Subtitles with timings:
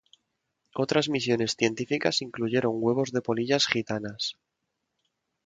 [0.73, 4.35] Otras misiones científicas incluyeron huevos de polillas gitanas.